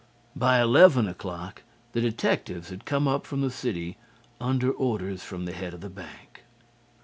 [0.35, 3.97] By eleven o'clock the detectives had come up from the city
[4.39, 6.43] under orders from the head of the bank.